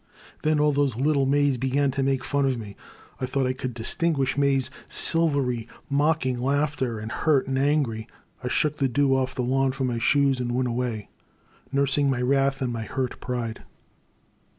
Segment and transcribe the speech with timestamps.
[0.41, 2.75] Then all those little maids began to make fun of me.
[3.19, 8.07] I thought I could distinguish May's sil very mocking laughter, and, hurt and angry,
[8.43, 11.09] I shook the dew of the lawn from my shoes, and went away,
[11.71, 13.61] nursing my wrath and my hurt pride.